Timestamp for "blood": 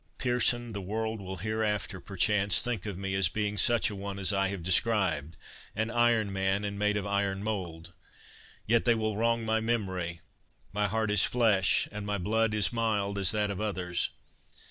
12.17-12.55